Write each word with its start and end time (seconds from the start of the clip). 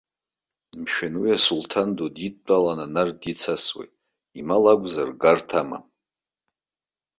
Мшәан, 0.81 1.13
уи 1.21 1.29
асулҭан 1.37 1.89
ду 1.97 2.07
дидтәаланы 2.15 2.83
анард 2.87 3.15
дицасуеит, 3.21 3.91
имал 4.39 4.63
акәзар, 4.73 5.09
гарҭа 5.21 5.59
амам! 5.61 5.85